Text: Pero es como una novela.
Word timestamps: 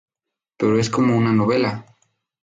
Pero 0.57 0.79
es 0.79 0.89
como 0.89 1.15
una 1.15 1.31
novela. 1.31 1.85